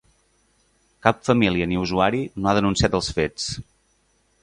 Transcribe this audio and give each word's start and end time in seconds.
Cap 1.07 1.19
família 1.27 1.69
ni 1.73 1.79
usuari 1.83 2.25
no 2.39 2.53
ha 2.53 2.57
denunciat 2.61 3.01
els 3.01 3.15
fets. 3.19 3.51